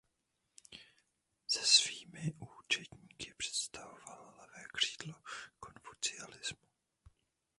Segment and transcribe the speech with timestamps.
[1.47, 5.15] Se svými učedníky představoval levé křídlo
[5.59, 6.67] konfucianismu.